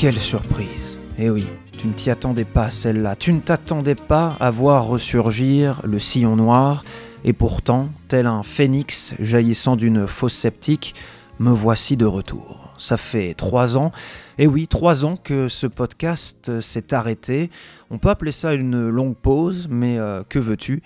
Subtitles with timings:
[0.00, 1.44] Quelle surprise Eh oui,
[1.76, 3.16] tu ne t'y attendais pas celle-là.
[3.16, 6.84] Tu ne t'attendais pas à voir ressurgir le sillon noir,
[7.24, 10.94] et pourtant, tel un phénix jaillissant d'une fosse sceptique,
[11.40, 12.72] me voici de retour.
[12.78, 13.90] Ça fait trois ans,
[14.38, 17.50] et oui, trois ans que ce podcast s'est arrêté.
[17.90, 20.80] On peut appeler ça une longue pause, mais euh, que veux-tu?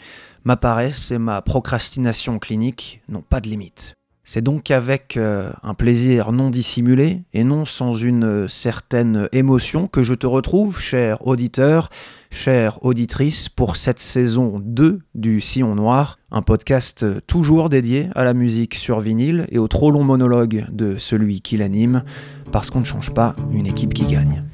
[0.45, 3.93] Ma paresse et ma procrastination clinique n'ont pas de limite.
[4.25, 9.89] C'est donc avec euh, un plaisir non dissimulé et non sans une euh, certaine émotion
[9.89, 11.91] que je te retrouve, cher auditeur,
[12.31, 18.23] chère auditrice, pour cette saison 2 du Sillon Noir, un podcast euh, toujours dédié à
[18.23, 22.05] la musique sur vinyle et au trop long monologue de celui qui l'anime,
[22.53, 24.45] parce qu'on ne change pas une équipe qui gagne.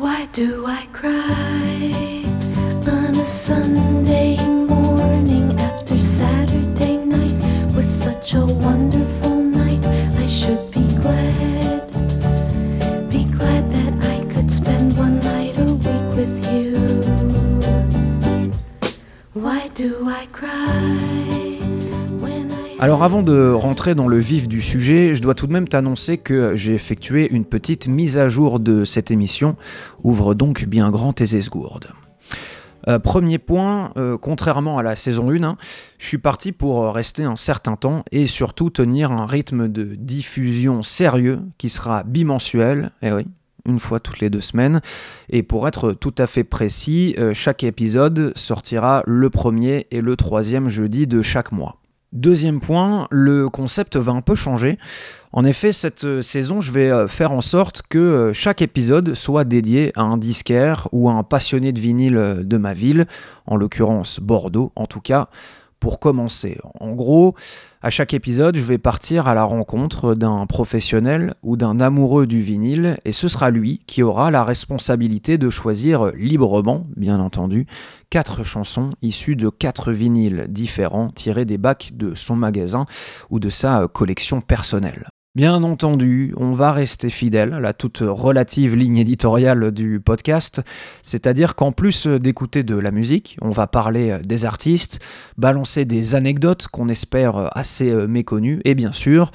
[0.00, 2.24] Why do I cry
[2.88, 6.65] on a Sunday morning after Saturday?
[7.86, 9.84] Such a wonderful night?
[10.18, 11.86] I should be glad,
[13.08, 16.74] be glad that I could spend one night a week with you.
[19.34, 21.60] Why do I cry
[22.20, 25.52] when I Alors avant de rentrer dans le vif du sujet, je dois tout de
[25.52, 29.54] même t'annoncer que j'ai effectué une petite mise à jour de cette émission.
[30.02, 31.88] Ouvre donc bien grand tes esgourdes.
[32.88, 35.56] Euh, premier point, euh, contrairement à la saison 1, hein,
[35.98, 39.94] je suis parti pour euh, rester un certain temps et surtout tenir un rythme de
[39.96, 43.26] diffusion sérieux qui sera bimensuel, eh oui,
[43.66, 44.80] une fois toutes les deux semaines.
[45.30, 50.68] Et pour être tout à fait précis, chaque épisode sortira le premier et le troisième
[50.68, 51.80] jeudi de chaque mois.
[52.12, 54.78] Deuxième point, le concept va un peu changer.
[55.36, 59.12] En effet, cette euh, saison, je vais euh, faire en sorte que euh, chaque épisode
[59.12, 63.04] soit dédié à un disquaire ou à un passionné de vinyle de ma ville,
[63.44, 65.28] en l'occurrence Bordeaux en tout cas,
[65.78, 66.58] pour commencer.
[66.80, 67.34] En gros,
[67.82, 72.40] à chaque épisode, je vais partir à la rencontre d'un professionnel ou d'un amoureux du
[72.40, 77.66] vinyle, et ce sera lui qui aura la responsabilité de choisir librement, bien entendu,
[78.08, 82.86] quatre chansons issues de quatre vinyles différents tirés des bacs de son magasin
[83.28, 85.06] ou de sa collection personnelle.
[85.36, 90.62] Bien entendu, on va rester fidèle à la toute relative ligne éditoriale du podcast,
[91.02, 94.98] c'est-à-dire qu'en plus d'écouter de la musique, on va parler des artistes,
[95.36, 99.30] balancer des anecdotes qu'on espère assez méconnues, et bien sûr,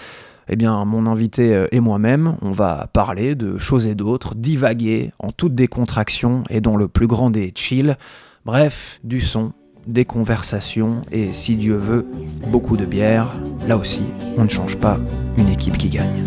[0.49, 5.31] eh bien, mon invité et moi-même, on va parler de choses et d'autres, divaguer en
[5.31, 7.95] toute décontraction et dans le plus grand des chill,
[8.43, 9.53] bref, du son,
[9.87, 12.07] des conversations et, si Dieu veut,
[12.47, 13.35] beaucoup de bière.
[13.67, 14.03] Là aussi,
[14.37, 14.99] on ne change pas
[15.37, 16.23] une équipe qui gagne.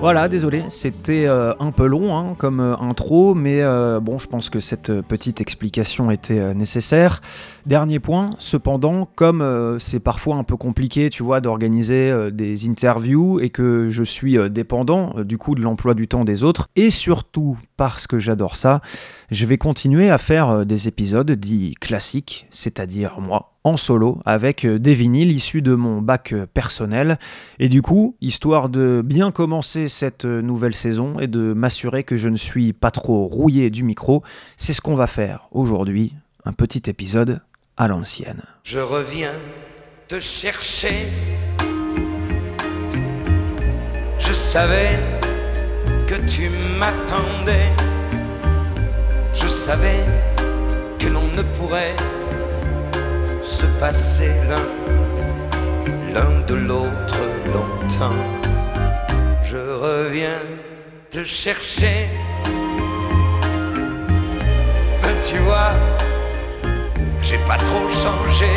[0.00, 4.28] Voilà, désolé, c'était euh, un peu long hein, comme euh, intro, mais euh, bon, je
[4.28, 7.20] pense que cette petite explication était nécessaire.
[7.66, 12.66] Dernier point, cependant, comme euh, c'est parfois un peu compliqué, tu vois, d'organiser euh, des
[12.66, 16.68] interviews et que je suis euh, dépendant du coup de l'emploi du temps des autres,
[16.74, 18.80] et surtout parce que j'adore ça,
[19.30, 24.94] je vais continuer à faire des épisodes dits classiques, c'est-à-dire moi, en solo, avec des
[24.94, 27.18] vinyles issus de mon bac personnel.
[27.58, 32.30] Et du coup, histoire de bien commencer cette nouvelle saison et de m'assurer que je
[32.30, 34.22] ne suis pas trop rouillé du micro,
[34.56, 36.14] c'est ce qu'on va faire aujourd'hui,
[36.44, 37.42] un petit épisode
[38.62, 39.32] Je reviens
[40.06, 41.08] te chercher.
[44.18, 44.98] Je savais
[46.06, 47.70] que tu m'attendais.
[49.32, 50.04] Je savais
[50.98, 51.96] que l'on ne pourrait
[53.40, 54.68] se passer l'un,
[56.12, 57.22] l'un de l'autre
[57.54, 58.22] longtemps.
[59.42, 60.42] Je reviens
[61.10, 62.08] te chercher.
[65.22, 65.72] Tu vois,
[67.30, 68.50] j'ai pas trop changé.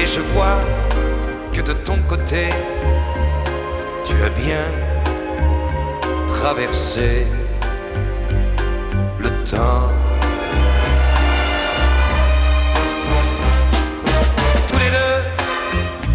[0.00, 0.58] Et je vois
[1.52, 2.48] que de ton côté,
[4.06, 4.64] tu as bien
[6.28, 7.26] traverser
[9.18, 9.90] le temps.
[14.68, 15.18] Tous les deux,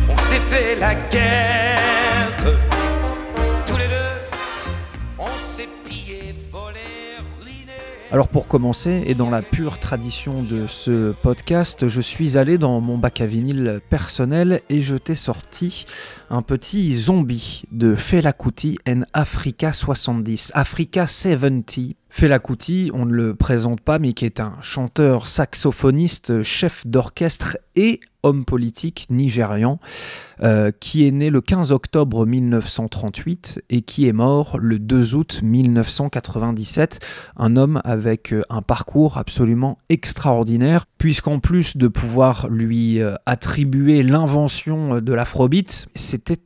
[0.09, 1.66] on s'est fait la guerre.
[8.09, 12.80] Alors pour commencer, et dans la pure tradition de ce podcast, je suis allé dans
[12.80, 15.86] mon bac à vinyle personnel et je t'ai sorti
[16.30, 21.95] un petit zombie de Fela Kuti and Africa 70, Africa 70.
[22.09, 27.57] Fela Kuti, on ne le présente pas, mais qui est un chanteur, saxophoniste, chef d'orchestre
[27.75, 29.80] et homme politique nigérian,
[30.43, 35.39] euh, qui est né le 15 octobre 1938 et qui est mort le 2 août
[35.41, 36.99] 1997.
[37.37, 44.03] Un homme avec euh, un parcours absolument extraordinaire, puisqu'en plus de pouvoir lui euh, attribuer
[44.03, 46.37] l'invention de l'afrobeat, c'était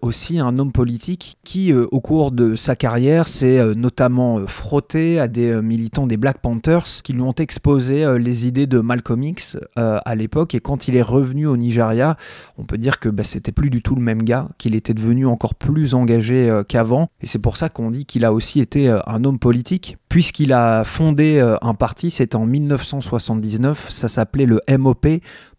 [0.00, 5.60] aussi un homme politique qui, au cours de sa carrière, s'est notamment frotté à des
[5.60, 10.54] militants des Black Panthers qui lui ont exposé les idées de Malcolm X à l'époque.
[10.54, 12.16] Et quand il est revenu au Nigeria,
[12.58, 15.26] on peut dire que bah, c'était plus du tout le même gars, qu'il était devenu
[15.26, 17.08] encore plus engagé euh, qu'avant.
[17.20, 20.52] Et c'est pour ça qu'on dit qu'il a aussi été euh, un homme politique, puisqu'il
[20.52, 25.08] a fondé euh, un parti, c'était en 1979, ça s'appelait le MOP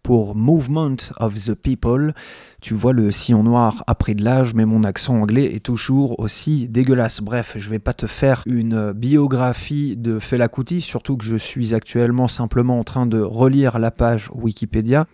[0.02, 2.14] pour Movement of the People.
[2.62, 6.18] Tu vois le sillon noir a pris de l'âge, mais mon accent anglais est toujours
[6.18, 7.20] aussi dégueulasse.
[7.20, 11.74] Bref, je vais pas te faire une biographie de Fela Kuti, surtout que je suis
[11.74, 15.06] actuellement simplement en train de relire la page Wikipédia.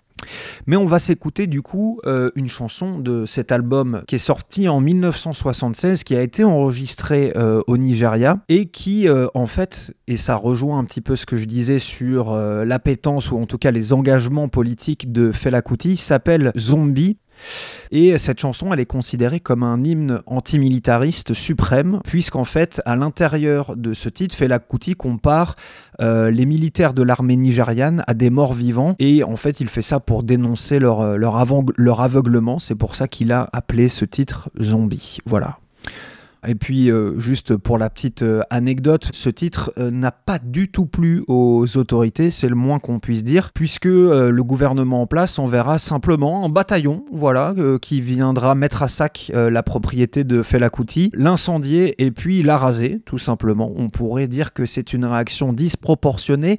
[0.66, 4.68] Mais on va s'écouter du coup euh, une chanson de cet album qui est sorti
[4.68, 10.16] en 1976, qui a été enregistré euh, au Nigeria et qui euh, en fait, et
[10.16, 13.70] ça rejoint un petit peu ce que je disais sur l'appétence ou en tout cas
[13.70, 17.18] les engagements politiques de Fela Kuti, s'appelle Zombie.
[17.90, 23.76] Et cette chanson, elle est considérée comme un hymne antimilitariste suprême, puisqu'en fait, à l'intérieur
[23.76, 25.56] de ce titre, Fela Kuti compare
[26.00, 29.82] euh, les militaires de l'armée nigériane à des morts vivants, et en fait, il fait
[29.82, 32.58] ça pour dénoncer leur, euh, aveuglement.
[32.58, 35.18] C'est pour ça qu'il a appelé ce titre Zombie.
[35.26, 35.58] Voilà.
[36.46, 40.72] Et puis, euh, juste pour la petite euh, anecdote, ce titre euh, n'a pas du
[40.72, 45.38] tout plu aux autorités, c'est le moins qu'on puisse dire, puisque le gouvernement en place
[45.38, 51.10] enverra simplement un bataillon, voilà, qui viendra mettre à sac la propriété de Fela Kuti,
[51.14, 53.72] l'incendier et puis la raser, tout simplement.
[53.76, 56.58] On pourrait dire que c'est une réaction disproportionnée.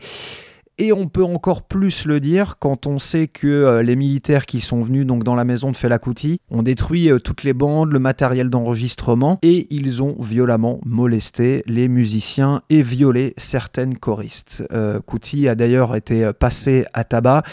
[0.77, 4.59] Et on peut encore plus le dire quand on sait que euh, les militaires qui
[4.59, 7.91] sont venus donc dans la maison de Fela Kuti ont détruit euh, toutes les bandes,
[7.91, 14.63] le matériel d'enregistrement et ils ont violemment molesté les musiciens et violé certaines choristes.
[14.71, 17.43] Euh, Kuti a d'ailleurs été euh, passé à tabac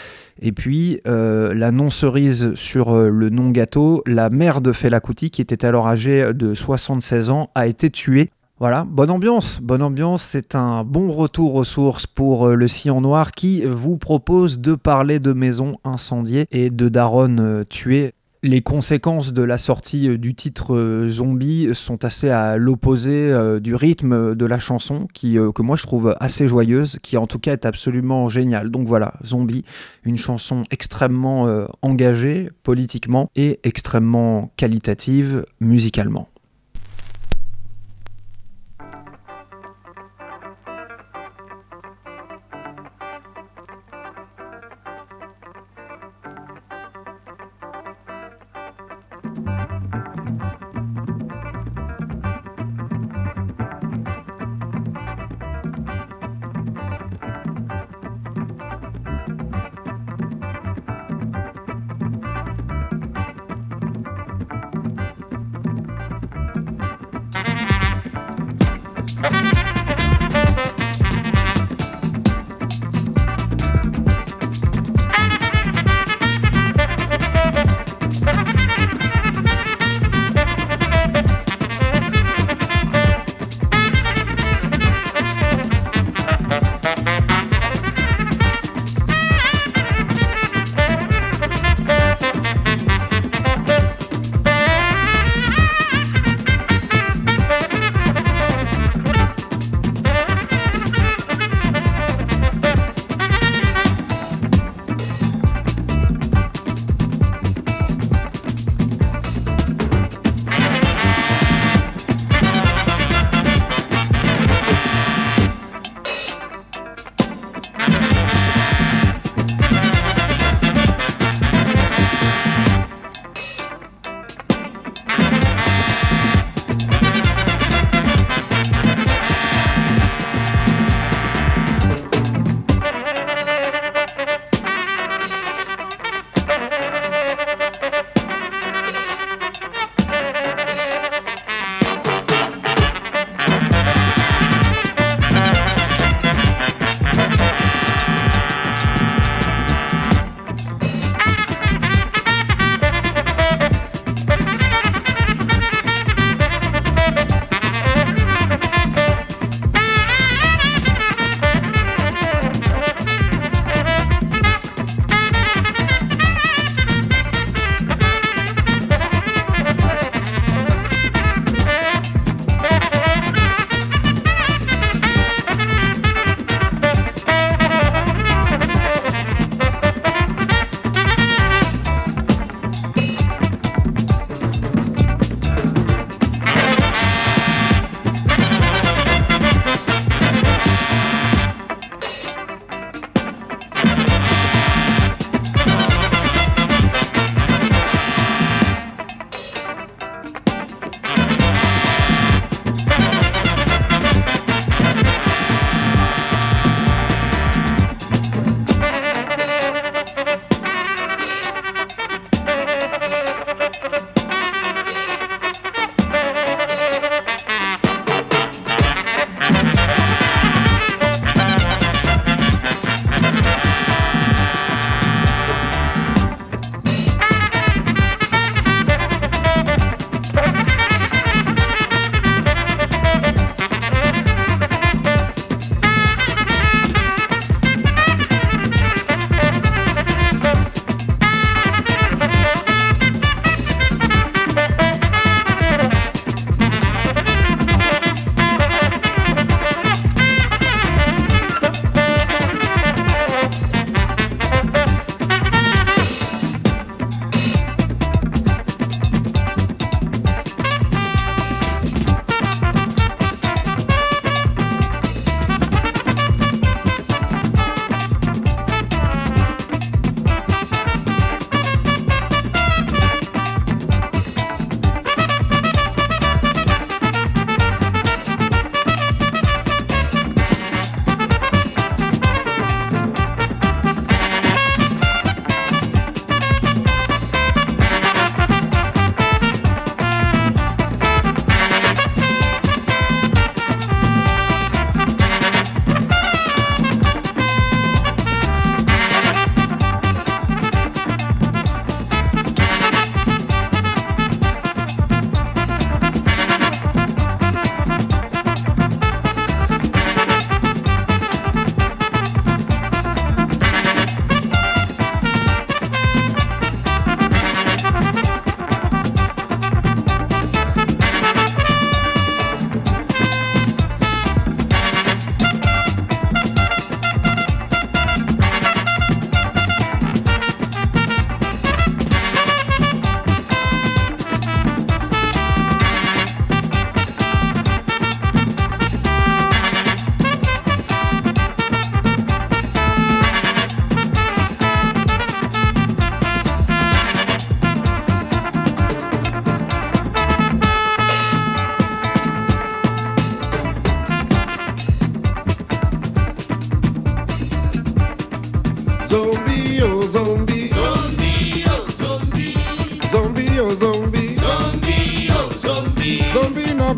[0.41, 5.65] et puis la non-cerise sur euh, le non-gâteau, la mère de Fela Kuti qui était
[5.65, 10.83] alors âgée de 76 ans a été tuée voilà, bonne ambiance, bonne ambiance, c'est un
[10.83, 15.33] bon retour aux sources pour euh, le Sillon Noir qui vous propose de parler de
[15.33, 18.13] maisons incendiées et de Daron euh, tuées.
[18.43, 24.35] Les conséquences de la sortie euh, du titre Zombie sont assez à l'opposé du rythme
[24.35, 28.29] de la chanson, que moi je trouve assez joyeuse, qui en tout cas est absolument
[28.29, 28.69] géniale.
[28.69, 29.65] Donc voilà, Zombie,
[30.03, 36.30] une chanson extrêmement engagée politiquement et extrêmement qualitative musicalement.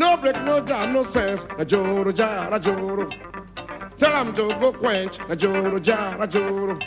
[0.00, 1.46] No break, no jam, no sense.
[1.58, 3.06] Na joro jara joro.
[3.98, 5.18] Tell him to go quench.
[5.28, 6.78] Na joro jara joro.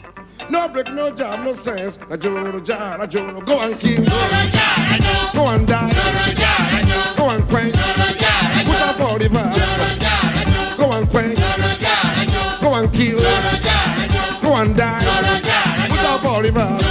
[0.50, 2.00] No break, no jam, no sense.
[2.10, 3.39] Na joro jara joro.
[3.41, 4.03] Go and kill.
[4.03, 5.32] Joro jara joro.
[5.38, 5.91] Go and die.
[5.93, 7.15] Joro jara joro.
[7.20, 7.75] Go and quench.
[7.75, 8.74] Joro jara joro.
[8.74, 10.77] Put up all the verse.
[10.77, 11.38] Go and quench.
[11.38, 12.62] Joro jara joro.
[12.62, 13.20] Go and kill.
[13.20, 14.41] Joro jara joro.
[14.41, 15.03] Go and die.
[15.05, 16.01] Joro jara joro.
[16.01, 16.89] Put up all the verse.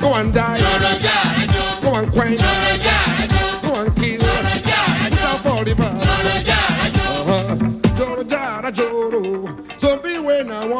[0.00, 0.58] Go and die.
[0.62, 1.82] Joro jara joro.
[1.82, 2.40] Go and quench.
[2.40, 2.46] Go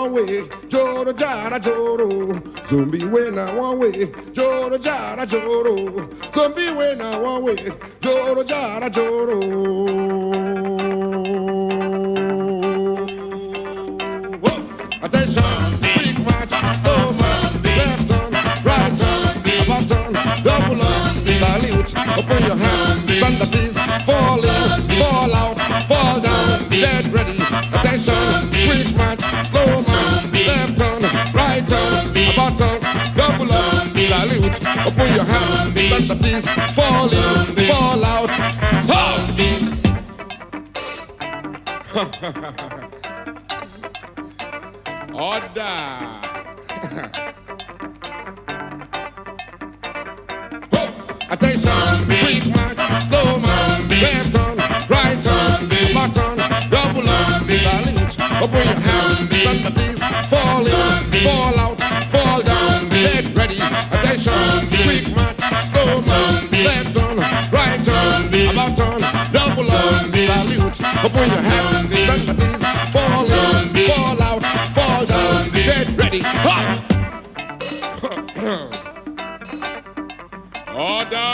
[0.00, 0.49] one way.
[0.69, 2.09] Joro jara joro.
[2.64, 4.07] Zombie when I one way.
[4.33, 6.09] Joro jara joro.
[6.33, 7.57] Zombie when I one way.
[8.00, 9.40] Joro jara joro.
[14.40, 14.57] Whoa.
[15.02, 18.33] Attention, big match, slow match, left on,
[18.64, 20.12] right on, about on,
[20.45, 24.89] double on, salute, open your hat, standard is falling,
[29.44, 30.46] slow zombie.
[30.46, 31.02] left turn,
[31.34, 32.80] right hand, button,
[33.16, 34.06] double up, zombie.
[34.06, 37.66] salute, open your hand, stand that is falling, zombie.
[37.68, 38.30] fall out,
[38.82, 39.80] zombie.
[45.12, 45.76] Order.
[51.30, 54.39] Attention, quick march, slow march, left
[58.42, 64.68] open your hands, stand is falling, fall in, fall out, fall down, get ready, attention,
[64.85, 67.16] quick march, slow march, left on,
[67.52, 69.00] right on, about on,
[69.32, 76.20] double on, salute, open your hands, stand is falling, fall out, fall down, get ready,
[76.25, 76.80] hot!
[80.73, 81.30] Order!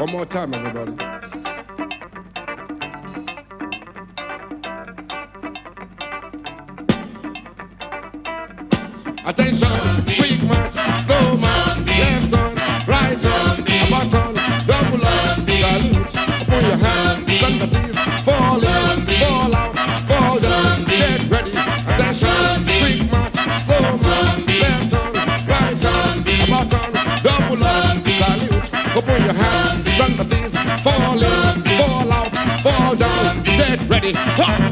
[0.00, 1.09] One more time, everybody.
[32.94, 34.69] down, get ready, hot.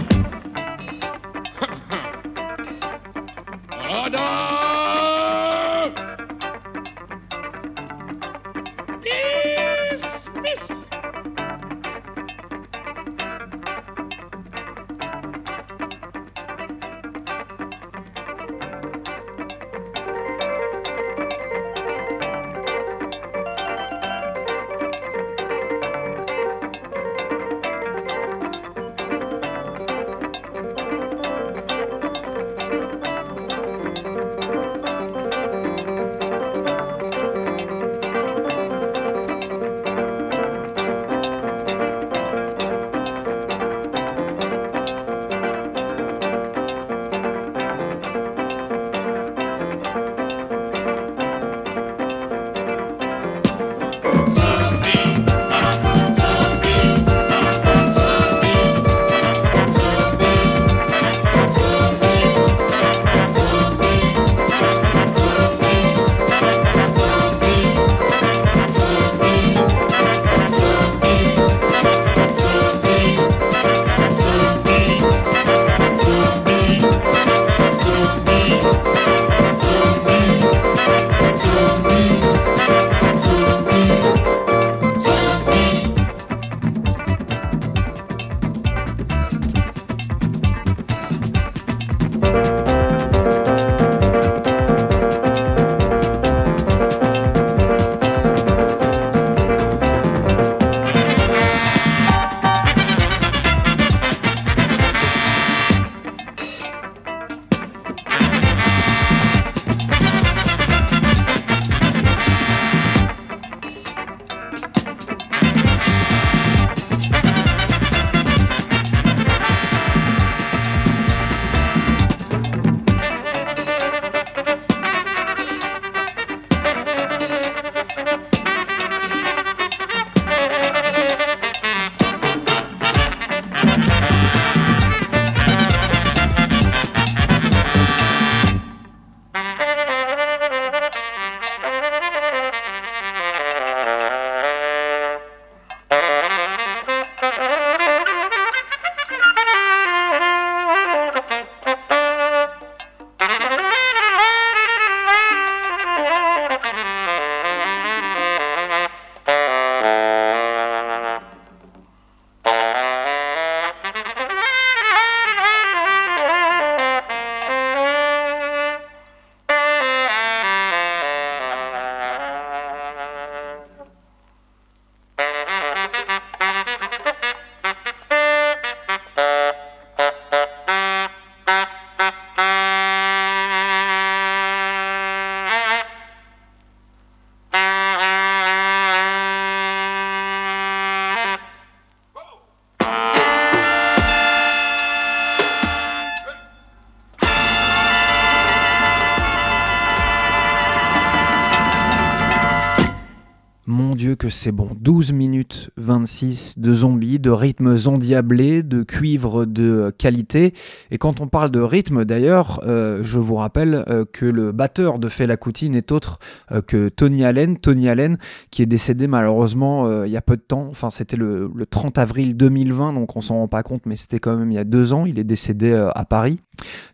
[204.31, 204.71] C'est bon.
[204.81, 205.71] 12 minutes
[206.09, 210.55] 26 de zombies, de rythmes endiablés, de cuivre de qualité.
[210.91, 214.99] Et quand on parle de rythme, d'ailleurs, euh, je vous rappelle euh, que le batteur
[214.99, 216.19] de Fela Kuti n'est autre
[216.51, 217.59] euh, que Tony Allen.
[217.59, 218.17] Tony Allen,
[218.51, 219.69] qui est décédé malheureusement
[220.05, 220.69] il y a peu de temps.
[220.71, 224.19] Enfin, c'était le, le 30 avril 2020, donc on s'en rend pas compte, mais c'était
[224.19, 225.05] quand même il y a deux ans.
[225.05, 226.41] Il est décédé à Paris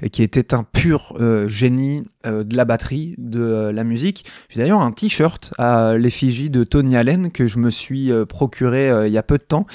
[0.02, 4.24] et qui était un pur génie de la batterie, de la musique.
[4.48, 9.12] J'ai d'ailleurs un t-shirt à l'effigie de Tony Allen que je me suis procuré il
[9.12, 9.66] y a peu de temps.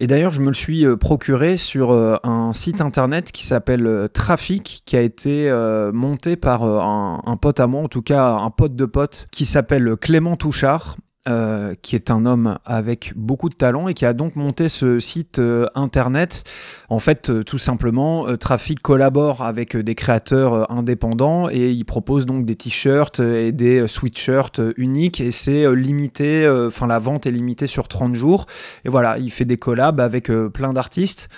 [0.00, 3.86] Et d'ailleurs, je me le suis euh, procuré sur euh, un site internet qui s'appelle
[3.86, 7.88] euh, Trafic, qui a été euh, monté par euh, un, un pote à moi, en
[7.88, 10.96] tout cas un pote de pote, qui s'appelle Clément Touchard.
[11.28, 14.98] Euh, qui est un homme avec beaucoup de talent et qui a donc monté ce
[14.98, 16.42] site euh, internet.
[16.88, 22.44] En fait, euh, tout simplement, Trafic collabore avec des créateurs indépendants et il propose donc
[22.44, 27.86] des t-shirts et des sweatshirts uniques et c'est limité, enfin la vente est limitée sur
[27.86, 28.46] 30 jours.
[28.84, 31.28] Et voilà, il fait des collabs avec plein d'artistes.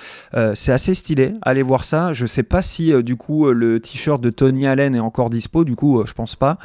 [0.54, 2.14] C'est assez stylé, allez voir ça.
[2.14, 5.76] Je sais pas si du coup le t-shirt de Tony Allen est encore dispo, du
[5.76, 6.58] coup je pense pas.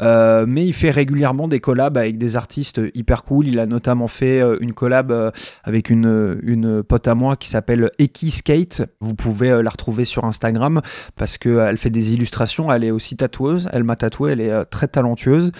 [0.00, 3.48] Euh, mais il fait régulièrement des collabs avec des artistes hyper cool.
[3.48, 5.30] Il a notamment fait euh, une collab euh,
[5.64, 8.82] avec une, une pote à moi qui s'appelle Eki Skate.
[9.00, 10.80] Vous pouvez la retrouver sur Instagram
[11.16, 12.72] parce qu'elle fait des illustrations.
[12.72, 13.68] Elle est aussi tatoueuse.
[13.72, 14.32] Elle m'a tatoué.
[14.32, 15.52] Elle est très talentueuse.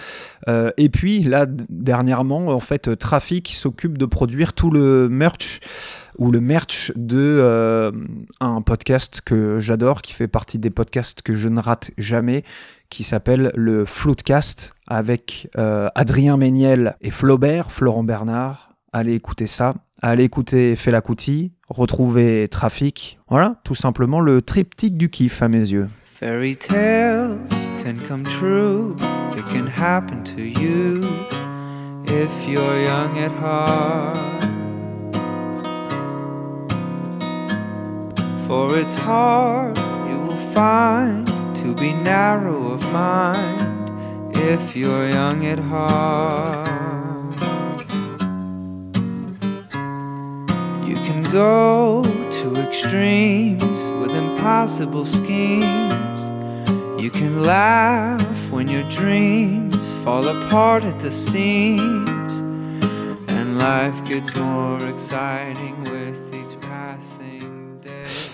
[0.77, 5.59] Et puis là, dernièrement, en fait, Trafic s'occupe de produire tout le merch
[6.17, 7.91] ou le merch de
[8.39, 12.43] un podcast que j'adore, qui fait partie des podcasts que je ne rate jamais,
[12.89, 18.73] qui s'appelle le Floodcast avec euh, Adrien Méniel et Flaubert, Florent Bernard.
[18.91, 19.75] Allez écouter ça.
[20.01, 23.19] Allez écouter Fela Kuti, retrouver Trafic.
[23.27, 25.87] Voilà, tout simplement le triptyque du kiff à mes yeux.
[26.19, 27.37] Fairy tales
[27.83, 28.95] can come true.
[29.37, 31.01] It can happen to you
[32.05, 34.17] if you're young at heart.
[38.47, 39.77] For it's hard,
[40.09, 41.28] you will find,
[41.59, 46.65] to be narrow of mind if you're young at heart.
[50.87, 56.21] You can go to extremes with impossible schemes.
[56.97, 62.39] You can laugh when your dreams fall apart at the seams.
[63.27, 65.75] And life gets more exciting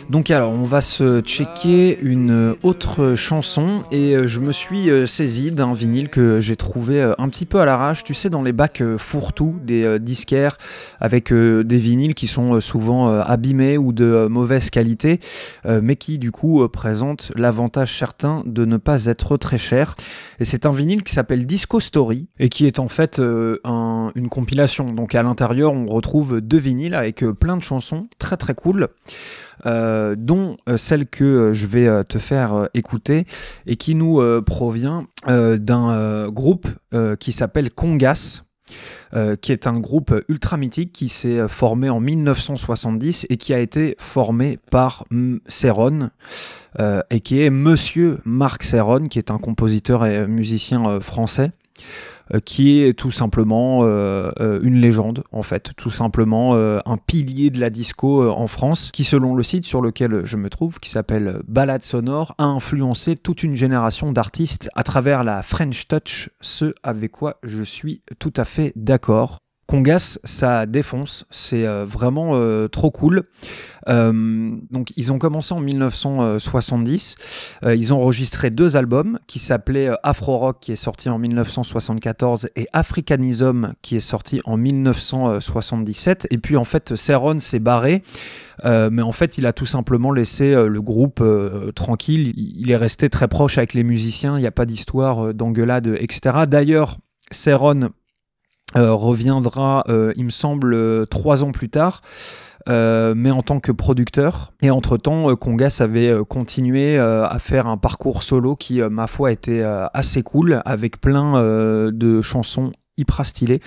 [0.08, 5.08] Donc alors, on va se checker une autre chanson et euh, je me suis euh,
[5.08, 8.44] saisi d'un vinyle que j'ai trouvé euh, un petit peu à l'arrache, tu sais, dans
[8.44, 10.60] les bacs euh, fourre-tout des euh, disquaires
[11.02, 15.20] avec euh, des vinyles qui sont euh, souvent euh, abîmés ou de euh, mauvaise qualité,
[15.66, 19.96] euh, mais qui du coup euh, présentent l'avantage certain de ne pas être très cher.
[20.40, 24.12] Et c'est un vinyle qui s'appelle Disco Story et qui est en fait euh, un-
[24.14, 24.86] une compilation.
[24.86, 28.90] Donc à l'intérieur, on retrouve deux vinyles avec euh, plein de chansons très très cool
[29.66, 33.26] euh, dont euh, celle que euh, je vais te faire écouter
[33.66, 36.68] et qui nous provient d'un groupe
[37.20, 38.44] qui s'appelle Congas.
[39.42, 43.96] qui est un groupe ultra mythique qui s'est formé en 1970 et qui a été
[44.00, 45.06] formé par
[46.80, 51.52] euh, et qui est Monsieur Marc Serron, qui est un compositeur et musicien français
[52.46, 57.50] qui est tout simplement euh, euh, une légende, en fait, tout simplement euh, un pilier
[57.50, 60.80] de la disco euh, en France, qui selon le site sur lequel je me trouve,
[60.80, 66.30] qui s'appelle Balade Sonore, a influencé toute une génération d'artistes à travers la French Touch,
[66.42, 69.45] ce avec quoi je suis tout à fait d'accord.
[69.68, 73.24] Congas, ça défonce, c'est euh, vraiment euh, trop cool.
[73.88, 77.16] Euh, donc ils ont commencé en 1970,
[77.64, 82.50] Euh, ils ont enregistré deux albums qui s'appelaient Afro Rock qui est sorti en 1974
[82.56, 86.28] et Africanism qui est sorti en 1977.
[86.30, 88.04] Et puis en fait Serron s'est barré,
[88.64, 91.24] mais en fait il a tout simplement laissé le groupe
[91.76, 92.34] tranquille.
[92.36, 96.46] Il est resté très proche avec les musiciens, il n'y a pas d'histoire d'engueulade, etc.
[96.48, 96.98] D'ailleurs,
[97.32, 97.90] Serron euh,
[98.82, 102.02] reviendra, euh, il me semble, euh, trois ans plus tard.
[102.68, 104.54] euh, mais en tant que producteur.
[104.62, 108.90] Et entre-temps, euh, Congas avait euh, continué euh, à faire un parcours solo qui, euh,
[108.90, 113.60] ma foi, était euh, assez cool, avec plein euh, de chansons hyper stylées.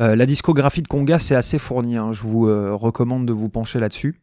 [0.00, 3.48] Euh, la discographie de Congas est assez fournie, hein, je vous euh, recommande de vous
[3.48, 4.20] pencher là-dessus.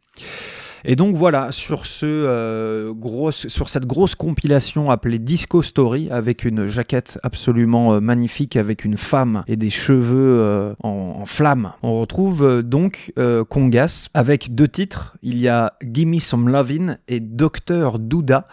[0.85, 2.93] Et donc voilà, sur, ce, euh,
[3.31, 8.97] sur cette grosse compilation appelée Disco Story, avec une jaquette absolument euh, magnifique, avec une
[8.97, 14.53] femme et des cheveux euh, en, en flammes, on retrouve euh, donc euh, Congas avec
[14.55, 15.17] deux titres.
[15.21, 18.45] Il y a Gimme Some Lovin' et Docteur Douda.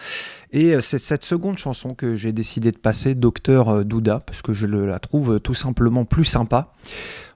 [0.52, 4.66] Et c'est cette seconde chanson que j'ai décidé de passer, Docteur Douda, parce que je
[4.66, 6.72] la trouve tout simplement plus sympa.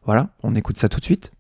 [0.04, 1.30] Voilà, on écoute ça tout de suite.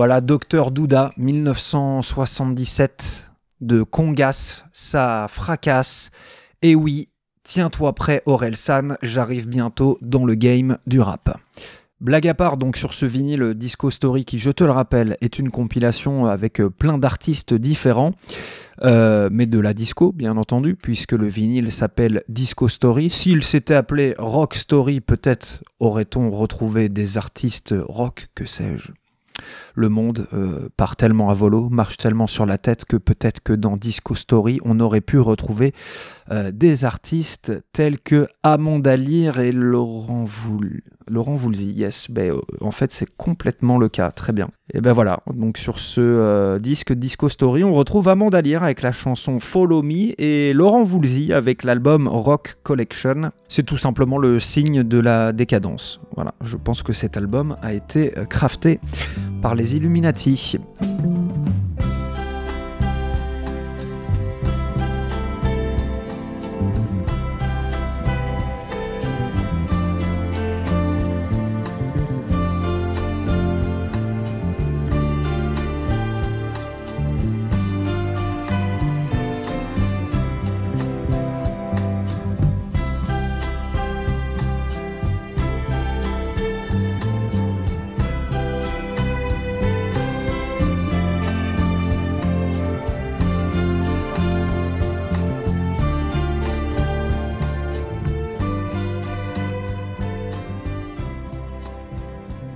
[0.00, 6.10] Voilà, Docteur Douda, 1977, de Congas, ça fracasse.
[6.62, 7.10] Et oui,
[7.44, 11.38] tiens-toi prêt Aurel San, j'arrive bientôt dans le game du rap.
[12.00, 15.38] Blague à part, donc sur ce vinyle Disco Story qui, je te le rappelle, est
[15.38, 18.14] une compilation avec euh, plein d'artistes différents,
[18.82, 23.10] euh, mais de la disco, bien entendu, puisque le vinyle s'appelle Disco Story.
[23.10, 28.92] S'il s'était appelé Rock Story, peut-être aurait-on retrouvé des artistes rock, que sais-je.
[29.74, 33.52] Le monde euh, part tellement à volo, marche tellement sur la tête que peut-être que
[33.52, 35.72] dans Disco Story, on aurait pu retrouver
[36.30, 40.82] euh, des artistes tels que Amanda Lear et Laurent, Voul...
[41.08, 41.72] Laurent Voulzy.
[41.72, 44.10] Yes, ben, euh, en fait, c'est complètement le cas.
[44.10, 44.48] Très bien.
[44.72, 48.92] Et ben voilà, donc sur ce disque Disco Story, on retrouve Amanda Lear avec la
[48.92, 53.32] chanson Follow Me et Laurent Voulzy avec l'album Rock Collection.
[53.48, 56.00] C'est tout simplement le signe de la décadence.
[56.14, 58.78] Voilà, je pense que cet album a été crafté
[59.42, 60.58] par Illuminati.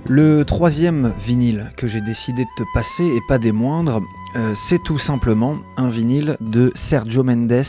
[0.07, 4.03] Le troisième vinyle que j'ai décidé de te passer, et pas des moindres,
[4.35, 7.63] euh, c'est tout simplement un vinyle de Sergio Mendes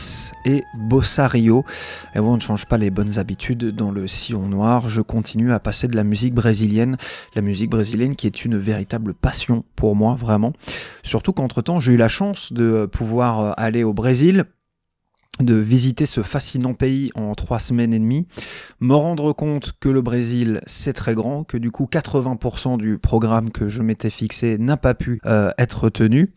[0.45, 1.65] et Bossa Rio.
[2.13, 5.51] Et bon, on ne change pas les bonnes habitudes dans le sillon noir, je continue
[5.51, 6.97] à passer de la musique brésilienne,
[7.33, 10.53] la musique brésilienne qui est une véritable passion pour moi, vraiment.
[11.01, 14.45] Surtout qu'entre-temps, j'ai eu la chance de pouvoir euh, aller au Brésil,
[15.39, 18.27] de visiter ce fascinant pays en trois semaines et demie,
[18.79, 23.51] me rendre compte que le Brésil c'est très grand, que du coup 80% du programme
[23.51, 26.33] que je m'étais fixé n'a pas pu euh, être tenu.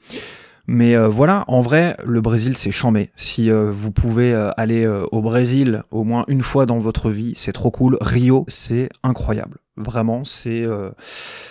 [0.73, 3.11] Mais euh, voilà, en vrai, le Brésil c'est chambé.
[3.17, 7.33] Si euh, vous pouvez euh, aller au Brésil au moins une fois dans votre vie,
[7.35, 7.99] c'est trop cool.
[8.01, 9.59] Rio, c'est incroyable.
[9.77, 10.65] Vraiment, c'est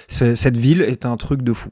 [0.08, 1.70] cette ville est un truc de fou.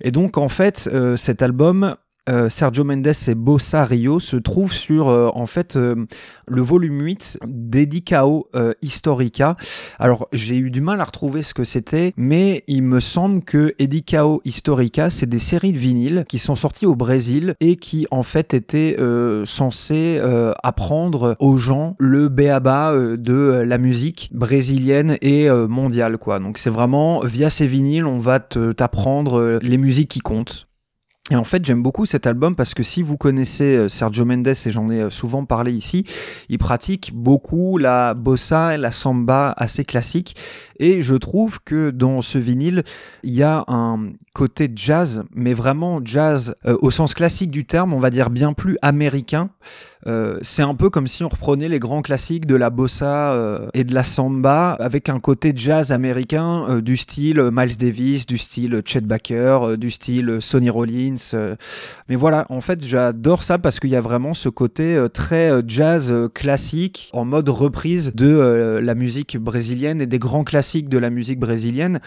[0.00, 1.94] Et donc en fait, cet album,
[2.28, 6.06] euh, Sergio Mendes et Bossa Rio se trouve sur euh, en fait euh,
[6.46, 9.56] le volume 8 d'Edicao euh, Historica.
[9.98, 13.74] Alors j'ai eu du mal à retrouver ce que c'était, mais il me semble que
[13.78, 18.22] Edicao Historica c'est des séries de vinyles qui sont sorties au Brésil et qui en
[18.22, 25.48] fait étaient euh, censées euh, apprendre aux gens le béaba de la musique brésilienne et
[25.50, 26.38] mondiale quoi.
[26.38, 30.66] Donc c'est vraiment via ces vinyles on va t'apprendre les musiques qui comptent.
[31.30, 34.48] Et en fait, j'aime beaucoup cet album parce que si vous connaissez euh, Sergio Mendes,
[34.48, 36.04] et j'en ai euh, souvent parlé ici,
[36.48, 40.34] il pratique beaucoup la bossa et la samba assez classique.
[40.80, 42.82] Et je trouve que dans ce vinyle,
[43.22, 47.94] il y a un côté jazz, mais vraiment jazz euh, au sens classique du terme,
[47.94, 49.50] on va dire bien plus américain.
[50.40, 53.36] C'est un peu comme si on reprenait les grands classiques de la bossa
[53.72, 58.82] et de la samba avec un côté jazz américain du style Miles Davis, du style
[58.84, 61.11] Chet Baker, du style Sonny Rollins.
[61.34, 61.56] Euh.
[62.08, 65.50] Mais voilà, en fait, j'adore ça parce qu'il y a vraiment ce côté euh, très
[65.50, 70.98] euh, jazz classique en mode reprise de la musique brésilienne et des grands classiques de
[70.98, 72.00] la musique brésilienne.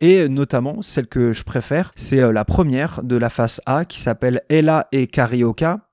[0.00, 4.42] Et notamment, celle que je préfère, c'est la première de la face A qui s'appelle
[4.48, 5.89] Ella et Carioca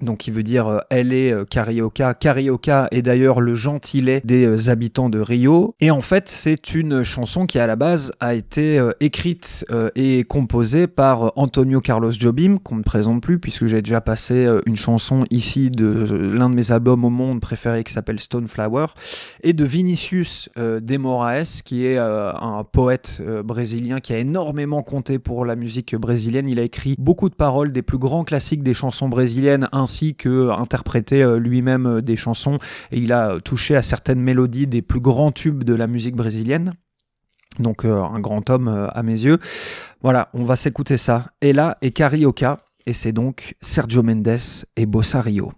[0.00, 2.14] donc qui veut dire euh, elle est euh, Carioca.
[2.14, 5.74] Carioca est d'ailleurs le gentilé des euh, habitants de Rio.
[5.80, 9.64] Et en fait, c'est une chanson qui à la base a été écrite
[9.94, 14.76] et composée par Antonio Carlos Jobim, qu'on ne présente plus puisque j'ai déjà passé une
[14.76, 15.86] chanson ici de
[16.34, 18.86] l'un de mes albums au monde préférés qui s'appelle Stone Flower,
[19.42, 25.44] et de Vinicius de Moraes, qui est un poète brésilien qui a énormément compté pour
[25.44, 26.48] la musique brésilienne.
[26.48, 30.50] Il a écrit beaucoup de paroles des plus grands classiques des chansons brésiliennes, ainsi que
[30.50, 32.58] interprété euh, lui-même euh, des chansons,
[32.90, 36.72] et il a touché à certaines mélodies des plus grands tubes de la musique brésilienne.
[37.58, 39.38] Donc euh, un grand homme à mes yeux.
[40.00, 41.26] Voilà, on va s'écouter ça.
[41.40, 44.38] Ella et Carioca, et c'est donc Sergio Mendes
[44.76, 45.52] et Bossa Rio.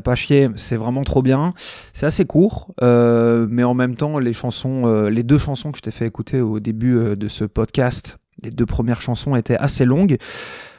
[0.00, 1.54] Pas chier, c'est vraiment trop bien.
[1.92, 5.78] C'est assez court, euh, mais en même temps, les chansons, euh, les deux chansons que
[5.78, 9.56] je t'ai fait écouter au début euh, de ce podcast, les deux premières chansons étaient
[9.56, 10.16] assez longues.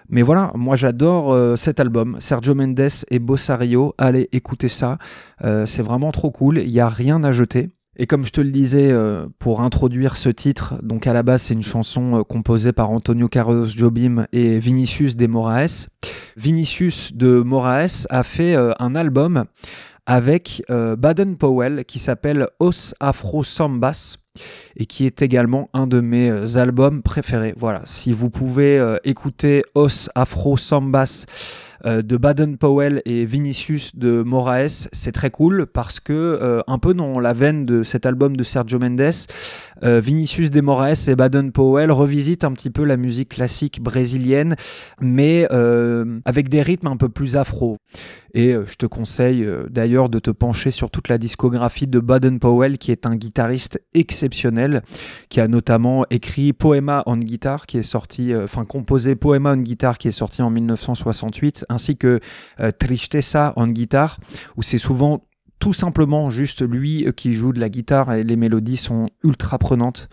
[0.09, 3.93] Mais voilà, moi j'adore cet album, Sergio Mendes et Bossario.
[3.97, 4.99] Allez, écoutez ça,
[5.41, 7.72] c'est vraiment trop cool, il n'y a rien à jeter.
[8.00, 11.43] Et comme je te le disais euh, pour introduire ce titre, donc à la base
[11.43, 15.88] c'est une chanson euh, composée par Antonio Carlos Jobim et Vinicius de Moraes.
[16.36, 19.45] Vinicius de Moraes a fait euh, un album
[20.06, 24.16] avec Baden Powell qui s'appelle Os Afro Sambas
[24.78, 27.54] et qui est également un de mes albums préférés.
[27.58, 31.26] Voilà, si vous pouvez écouter Os Afro Sambas
[31.86, 36.80] euh, de Baden Powell et Vinicius de Moraes, c'est très cool parce que euh, un
[36.80, 39.12] peu dans la veine de cet album de Sergio Mendes,
[39.84, 44.56] euh, Vinicius de Moraes et Baden Powell revisitent un petit peu la musique classique brésilienne,
[45.00, 47.78] mais euh, avec des rythmes un peu plus afro.
[48.34, 52.40] Et euh, je te conseille d'ailleurs de te pencher sur toute la discographie de Baden
[52.40, 54.82] Powell, qui est un guitariste exceptionnel,
[55.30, 59.98] qui a notamment écrit Poema on Guitar, qui est sorti, enfin composé Poema on Guitar,
[59.98, 62.20] qui est sorti en 1968, ainsi que
[62.80, 64.20] Tristeza on Guitar,
[64.56, 65.27] où c'est souvent
[65.60, 69.58] tout simplement juste lui euh, qui joue de la guitare et les mélodies sont ultra
[69.58, 70.10] prenantes.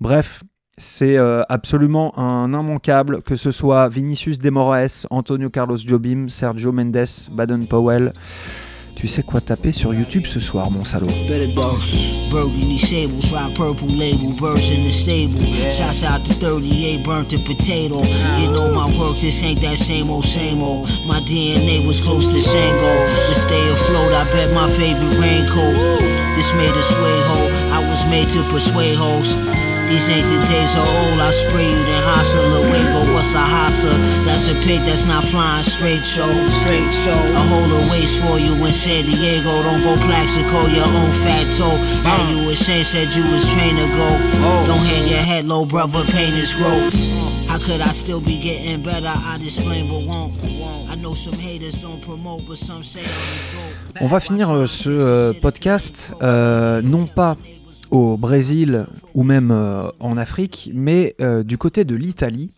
[0.00, 0.42] Bref,
[0.78, 6.72] c'est euh, absolument un immanquable, que ce soit Vinicius de Moraes, Antonio Carlos Jobim, Sergio
[6.72, 8.12] Mendes, Baden Powell.
[8.96, 11.06] Tu sais quoi taper sur YouTube ce soir, mon salaud.
[12.30, 15.38] Burgundy sables, rock purple label, birds in the stable?
[15.70, 18.00] Shots out to 38, burnt to potato.
[18.40, 20.88] You know my work, this ain't that same old, same old.
[21.06, 22.92] My DNA was close to Shango.
[23.28, 25.76] To stay afloat, I bet my favorite raincoat.
[26.34, 27.38] This made a sway ho.
[27.76, 29.36] I was made to persuade hoes.
[29.86, 31.18] These ain't the days of old.
[31.22, 33.14] I spray you, then hustle Luego.
[33.14, 33.90] What's a hassa?
[34.26, 36.26] That's a pig that's not flying straight, show.
[36.50, 37.14] Straight, show.
[37.14, 39.50] I hold a waist for you in San Diego.
[39.62, 41.78] Don't go Plaxico, your own fat toe.
[42.02, 44.08] How you ashamed, said you was trained to go.
[44.66, 46.02] Don't hang your head low, brother.
[46.10, 46.90] Pain is growth.
[47.46, 49.08] How could I still be getting better?
[49.08, 50.34] I explain, but won't.
[50.90, 53.76] I know some haters don't promote, but some say I'm.
[54.00, 57.34] On va finir euh, ce euh, podcast euh, non pas
[57.90, 62.50] au Brésil ou même euh, en Afrique, mais euh, du côté de l'Italie,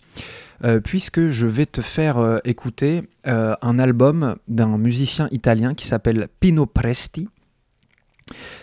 [0.64, 6.64] euh, puisque je vais te faire écouter un album d'un musicien italien qui s'appelle Pino
[6.64, 7.28] Presti.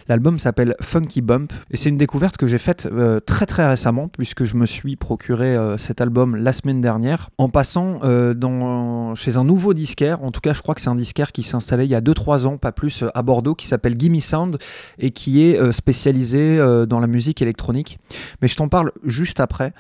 [0.08, 4.08] L'album s'appelle Funky Bump et c'est une découverte que j'ai faite euh, très très récemment
[4.08, 9.38] puisque je me suis procuré euh, cet album la semaine dernière en passant euh, chez
[9.38, 11.86] un nouveau disquaire, en tout cas je crois que c'est un disquaire qui s'est installé
[11.86, 14.58] il y a 2-3 ans, pas plus, à Bordeaux, qui s'appelle Gimme Sound
[15.00, 16.58] et qui est spécialisé
[16.88, 17.98] dans la musique électronique.
[18.42, 19.74] Mais je t'en parle juste après.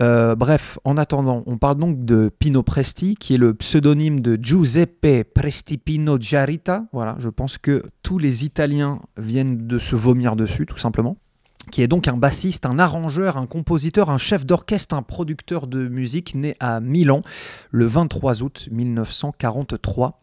[0.00, 4.38] Euh, bref, en attendant, on parle donc de Pino Presti, qui est le pseudonyme de
[4.40, 6.84] Giuseppe Presti Pino Giarita.
[6.92, 11.16] Voilà, je pense que tous les Italiens viennent de se vomir dessus, tout simplement.
[11.70, 15.88] Qui est donc un bassiste, un arrangeur, un compositeur, un chef d'orchestre, un producteur de
[15.88, 17.22] musique né à Milan
[17.70, 20.20] le 23 août 1943.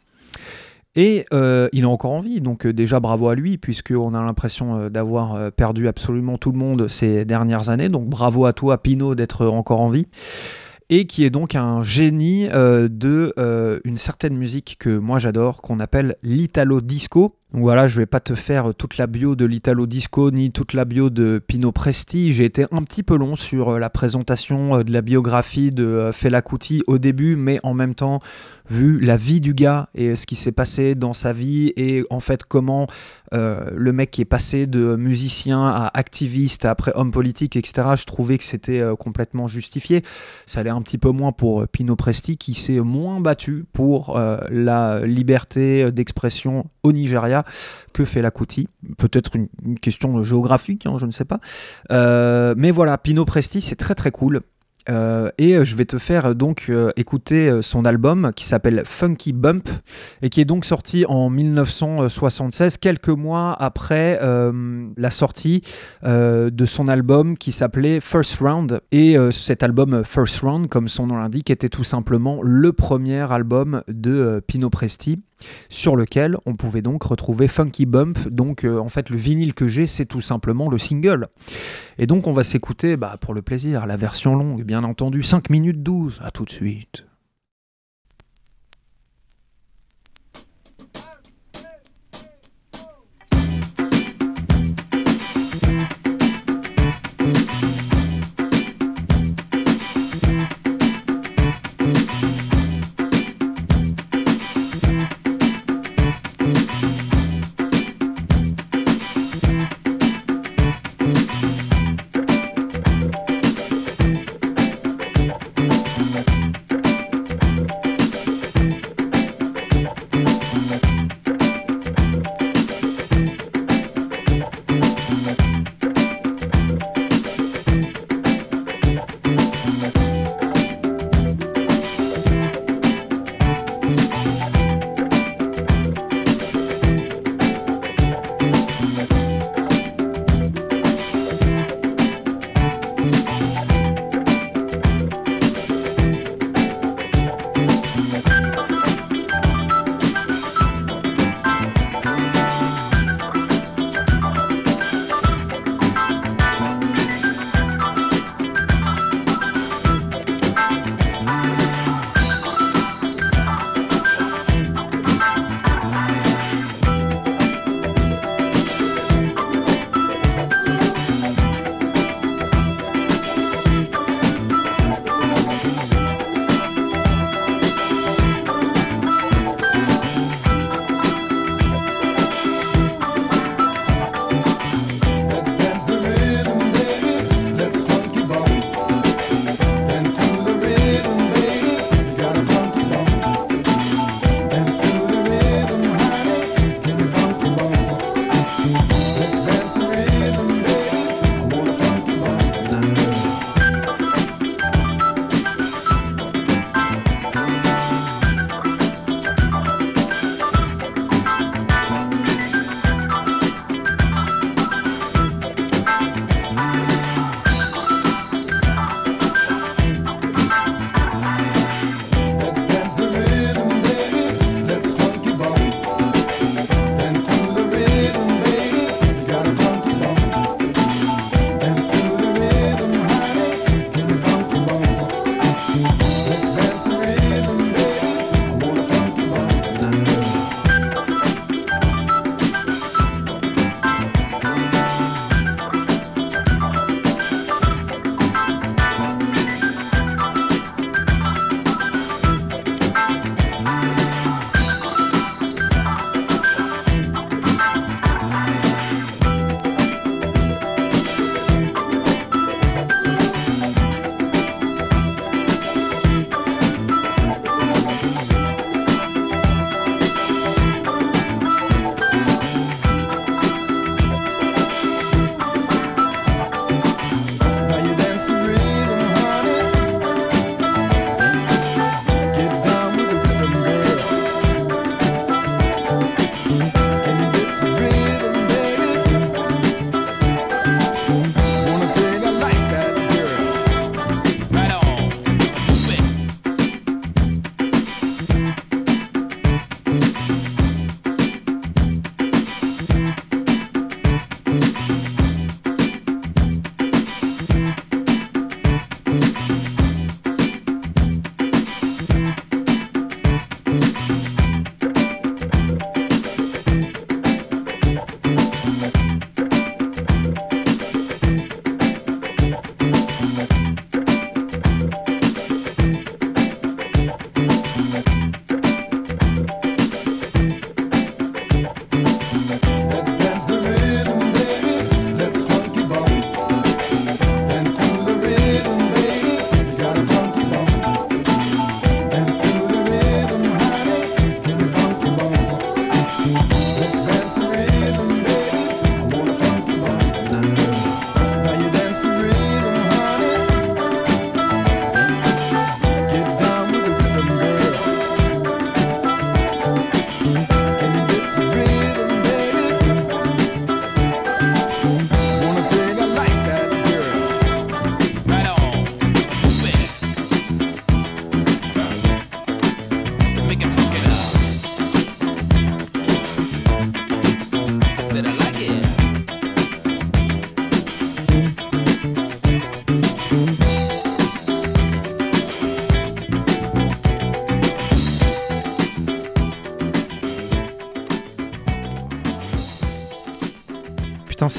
[0.95, 4.23] Et euh, il est encore en vie, donc euh, déjà bravo à lui, puisqu'on a
[4.23, 7.87] l'impression euh, d'avoir perdu absolument tout le monde ces dernières années.
[7.87, 10.07] Donc bravo à toi, Pino, d'être encore en vie.
[10.89, 13.33] Et qui est donc un génie euh, de
[13.85, 17.37] une certaine musique que moi j'adore, qu'on appelle l'Italo Disco.
[17.53, 20.71] Donc voilà, je vais pas te faire toute la bio de l'Italo Disco ni toute
[20.71, 22.31] la bio de Pino Presti.
[22.31, 25.83] J'ai été un petit peu long sur euh, la présentation euh, de la biographie de
[25.83, 28.19] euh, Fela Kuti au début, mais en même temps,
[28.69, 32.21] vu la vie du gars et ce qui s'est passé dans sa vie et en
[32.21, 32.87] fait comment
[33.33, 38.43] le mec est passé de musicien à activiste, après homme politique, etc., je trouvais que
[38.43, 40.03] c'était complètement justifié.
[40.45, 44.17] Ça allait un petit peu moins pour Pino Presti qui s'est moins battu pour
[44.49, 47.40] la liberté d'expression au Nigeria
[47.93, 48.67] que Fela Kuti.
[48.97, 49.47] Peut-être une,
[49.79, 51.39] question géographique, hein, je ne sais pas.
[51.91, 54.41] Euh, mais voilà, Pino Presti, c'est très très cool.
[54.89, 59.69] Euh, et euh, je vais te faire donc écouter son album qui s'appelle Funky Bump
[60.23, 64.19] et qui est donc sorti en 1976, quelques mois après
[64.97, 65.61] la sortie
[66.03, 68.81] de son album qui s'appelait First Round.
[68.91, 73.83] Et cet album First Round, comme son nom l'indique, était tout simplement le premier album
[73.87, 75.19] de Pino Presti
[75.69, 78.27] sur lequel on pouvait donc retrouver Funky Bump.
[78.29, 81.27] Donc euh, en fait le vinyle que j'ai c'est tout simplement le single.
[81.97, 85.49] Et donc on va s'écouter bah, pour le plaisir la version longue bien entendu 5
[85.49, 86.21] minutes 12.
[86.23, 87.05] À tout de suite.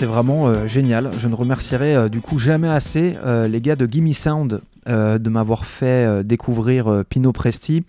[0.02, 1.10] C'est vraiment euh, génial.
[1.16, 5.28] Je ne remercierai euh, du coup jamais assez euh, les gars de Gimme Sound de
[5.30, 7.84] m'avoir fait découvrir Pino Presti.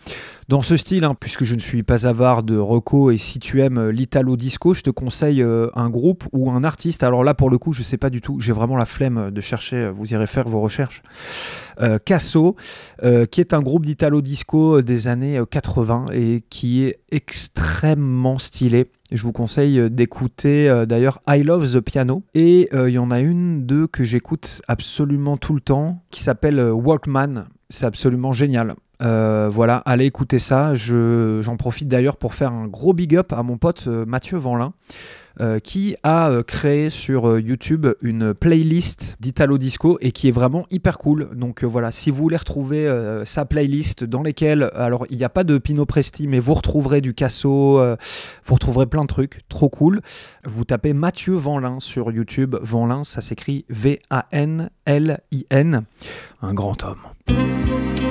[0.53, 3.63] Dans ce style, hein, puisque je ne suis pas avare de Rocco et si tu
[3.63, 7.01] aimes euh, l'Italo Disco, je te conseille euh, un groupe ou un artiste.
[7.01, 8.39] Alors là, pour le coup, je sais pas du tout.
[8.39, 9.77] J'ai vraiment la flemme de chercher.
[9.77, 11.01] euh, Vous irez faire vos recherches.
[12.05, 12.55] Casso,
[13.31, 18.91] qui est un groupe d'Italo Disco des années euh, 80 et qui est extrêmement stylé.
[19.11, 22.21] Je vous conseille d'écouter d'ailleurs I Love the Piano.
[22.35, 26.61] Et il y en a une d'eux que j'écoute absolument tout le temps qui s'appelle
[26.61, 27.45] Walkman.
[27.71, 28.75] C'est absolument génial.
[29.03, 30.75] Euh, voilà, allez écouter ça.
[30.75, 34.37] Je- J'en profite d'ailleurs pour faire un gros big up à mon pote euh, Mathieu
[34.37, 34.73] Vanlin.
[35.41, 40.99] euh, qui a créé sur YouTube une playlist d'Italo Disco et qui est vraiment hyper
[40.99, 41.27] cool.
[41.33, 42.87] Donc voilà, si vous voulez retrouver
[43.25, 47.01] sa playlist dans lesquelles, alors il n'y a pas de Pino Presti, mais vous retrouverez
[47.01, 47.79] du Casso,
[48.45, 50.01] vous retrouverez plein de trucs, trop cool.
[50.45, 52.55] Vous tapez Mathieu Vanlin sur YouTube.
[52.61, 54.71] Vanlin, ça s'écrit V-A-N-L-I-N.
[56.43, 58.02] Un grand homme.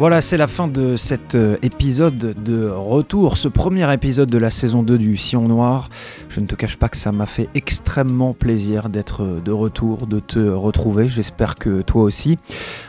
[0.00, 4.48] Voilà, c'est la fin de cet euh, épisode de retour, ce premier épisode de la
[4.48, 5.90] saison 2 du Sillon Noir.
[6.30, 10.06] Je ne te cache pas que ça m'a fait extrêmement plaisir d'être euh, de retour,
[10.06, 11.10] de te retrouver.
[11.10, 12.38] J'espère que toi aussi.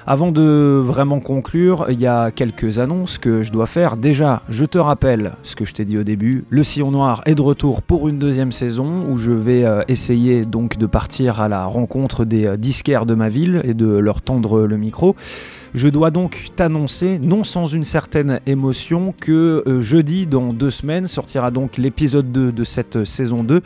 [0.08, 3.98] Avant de vraiment conclure, il y a quelques annonces que je dois faire.
[3.98, 6.46] Déjà, je te rappelle ce que je t'ai dit au début.
[6.50, 10.46] Le Sillon Noir est de retour pour une deuxième saison où je vais euh, essayer
[10.46, 14.62] donc de partir à la rencontre des disquaires de ma ville et de leur tendre
[14.62, 15.18] le micro.
[15.74, 21.08] Je dois donc t'annoncer, non sans une certaine émotion, que euh, jeudi, dans deux semaines,
[21.08, 23.62] sortira donc l'épisode 2 de cette saison 2.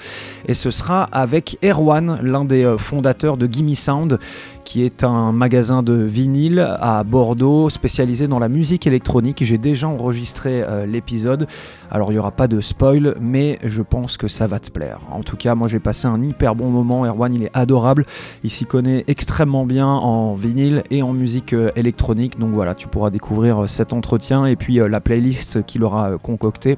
[0.47, 4.19] Et ce sera avec Erwan, l'un des euh, fondateurs de Gimme Sound,
[4.65, 9.43] qui est un magasin de vinyle à Bordeaux spécialisé dans la musique électronique.
[9.43, 11.47] J'ai déjà enregistré euh, l'épisode.
[11.91, 14.99] Alors il n'y aura pas de spoil, mais je pense que ça va te plaire.
[15.11, 17.05] En tout cas, moi j'ai passé un hyper bon moment.
[17.05, 18.05] Erwan, il est adorable.
[18.43, 22.39] Il s'y connaît extrêmement bien en vinyle et en musique euh, électronique.
[22.39, 26.17] Donc voilà, tu pourras découvrir euh, cet entretien et puis euh, la playlist qu'il aura
[26.17, 26.77] concoctée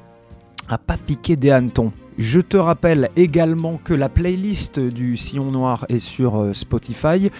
[0.68, 1.92] à pas piquer des hannetons.
[2.18, 7.30] Je te rappelle également que la playlist du Sillon Noir est sur Spotify.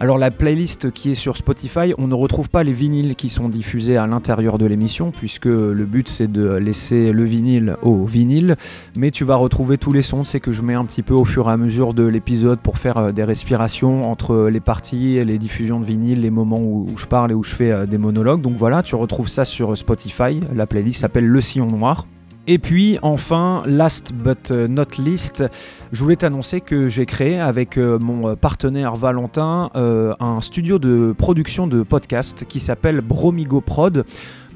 [0.00, 3.48] Alors la playlist qui est sur Spotify, on ne retrouve pas les vinyles qui sont
[3.48, 8.56] diffusés à l'intérieur de l'émission, puisque le but c'est de laisser le vinyle au vinyle,
[8.98, 11.24] mais tu vas retrouver tous les sons, c'est que je mets un petit peu au
[11.24, 15.38] fur et à mesure de l'épisode pour faire euh, des respirations entre les parties, les
[15.38, 18.40] diffusions de vinyle, les moments où, je parle et où je fais euh, des monologues.
[18.40, 22.06] Donc voilà, tu retrouves ça sur Spotify, la playlist s'appelle Le Sillon Noir.
[22.46, 25.44] Et puis enfin, last but not least,
[25.92, 30.78] je voulais t'annoncer que j'ai créé avec euh, mon euh, partenaire Valentin euh, un studio
[30.78, 34.04] de production de podcast qui s'appelle Bromigo Prod.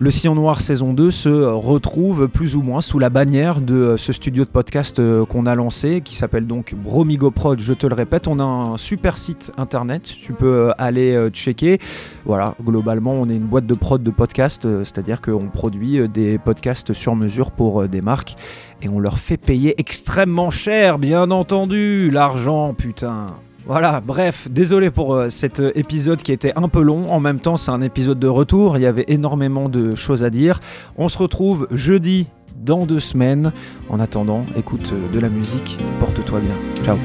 [0.00, 3.96] Le Sillon Noir saison 2 se retrouve plus ou moins sous la bannière de euh,
[3.96, 7.84] ce studio de podcast euh, qu'on a lancé qui s'appelle donc Bromigo Prod, je te
[7.84, 8.28] le répète.
[8.28, 11.80] On a un super site internet, tu peux euh, aller checker.
[12.24, 16.92] Voilà, globalement, on est une boîte de prod de podcast, c'est-à-dire qu'on produit des podcasts
[16.92, 18.36] sur mesure pour des marques
[18.82, 23.26] et on leur fait payer extrêmement cher, bien entendu, l'argent, putain.
[23.68, 27.06] Voilà, bref, désolé pour euh, cet euh, épisode qui était un peu long.
[27.08, 28.78] En même temps, c'est un épisode de retour.
[28.78, 30.60] Il y avait énormément de choses à dire.
[30.96, 33.52] On se retrouve jeudi dans deux semaines.
[33.90, 35.78] En attendant, écoute euh, de la musique.
[36.00, 36.56] Porte-toi bien.
[36.82, 36.96] Ciao.